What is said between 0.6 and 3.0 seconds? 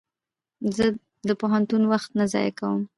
زه د پوهنتون وخت نه ضایع کوم.